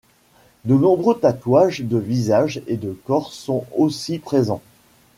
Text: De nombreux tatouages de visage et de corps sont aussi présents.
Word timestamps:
De 0.65 0.73
nombreux 0.73 1.19
tatouages 1.19 1.81
de 1.81 1.97
visage 1.99 2.63
et 2.65 2.75
de 2.75 2.99
corps 3.05 3.31
sont 3.31 3.67
aussi 3.71 4.17
présents. 4.17 4.63